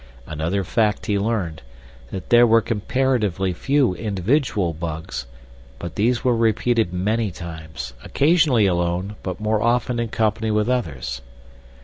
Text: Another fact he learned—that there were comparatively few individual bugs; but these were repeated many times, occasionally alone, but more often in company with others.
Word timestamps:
Another 0.25 0.63
fact 0.63 1.05
he 1.05 1.19
learned—that 1.19 2.29
there 2.31 2.47
were 2.47 2.59
comparatively 2.59 3.53
few 3.53 3.93
individual 3.93 4.73
bugs; 4.73 5.27
but 5.77 5.93
these 5.93 6.23
were 6.23 6.35
repeated 6.35 6.91
many 6.91 7.29
times, 7.29 7.93
occasionally 8.03 8.65
alone, 8.65 9.15
but 9.21 9.39
more 9.39 9.61
often 9.61 9.99
in 9.99 10.07
company 10.07 10.49
with 10.49 10.69
others. 10.69 11.21